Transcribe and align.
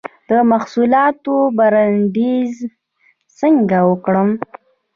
د 0.29 0.31
محصولاتو 0.51 1.33
برنډینګ 1.57 2.53
څنګه 3.39 3.77
وکړم؟ 3.89 4.29